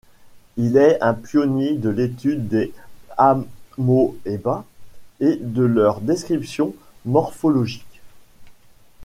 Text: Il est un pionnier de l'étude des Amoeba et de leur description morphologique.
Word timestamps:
Il 0.57 0.77
est 0.77 0.99
un 1.03 1.13
pionnier 1.13 1.75
de 1.75 1.89
l'étude 1.89 2.47
des 2.47 2.73
Amoeba 3.19 4.65
et 5.19 5.37
de 5.39 5.61
leur 5.61 6.01
description 6.01 6.73
morphologique. 7.05 8.01